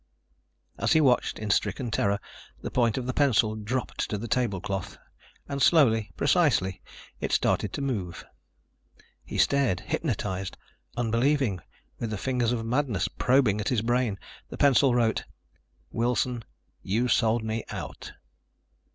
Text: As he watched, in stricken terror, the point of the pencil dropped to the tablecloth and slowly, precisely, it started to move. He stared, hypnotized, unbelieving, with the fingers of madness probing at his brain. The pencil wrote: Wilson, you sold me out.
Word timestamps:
As 0.79 0.93
he 0.93 0.99
watched, 0.99 1.37
in 1.37 1.51
stricken 1.51 1.91
terror, 1.91 2.17
the 2.59 2.71
point 2.71 2.97
of 2.97 3.05
the 3.05 3.13
pencil 3.13 3.53
dropped 3.55 4.09
to 4.09 4.17
the 4.17 4.27
tablecloth 4.27 4.97
and 5.47 5.61
slowly, 5.61 6.11
precisely, 6.17 6.81
it 7.19 7.31
started 7.31 7.71
to 7.73 7.83
move. 7.83 8.25
He 9.23 9.37
stared, 9.37 9.81
hypnotized, 9.81 10.57
unbelieving, 10.97 11.59
with 11.99 12.09
the 12.09 12.17
fingers 12.17 12.51
of 12.51 12.65
madness 12.65 13.07
probing 13.09 13.61
at 13.61 13.69
his 13.69 13.83
brain. 13.83 14.17
The 14.49 14.57
pencil 14.57 14.95
wrote: 14.95 15.25
Wilson, 15.91 16.45
you 16.81 17.07
sold 17.07 17.43
me 17.43 17.63
out. 17.69 18.13